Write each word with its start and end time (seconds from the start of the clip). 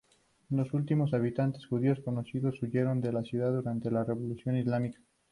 Los 0.49 0.73
últimos 0.73 1.13
habitantes 1.13 1.67
judíos 1.67 1.99
conocidos 2.03 2.59
huyeron 2.63 3.01
de 3.01 3.13
la 3.13 3.21
ciudad 3.21 3.51
durante 3.51 3.91
la 3.91 4.03
Revolución 4.03 4.57
Islámica. 4.57 4.99